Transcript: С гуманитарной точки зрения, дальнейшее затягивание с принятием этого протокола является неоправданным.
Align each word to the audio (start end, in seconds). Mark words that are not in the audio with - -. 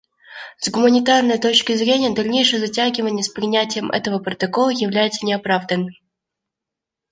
С 0.57 0.71
гуманитарной 0.71 1.37
точки 1.37 1.73
зрения, 1.73 2.09
дальнейшее 2.09 2.59
затягивание 2.59 3.23
с 3.23 3.29
принятием 3.29 3.91
этого 3.91 4.17
протокола 4.17 4.71
является 4.71 5.27
неоправданным. 5.27 5.93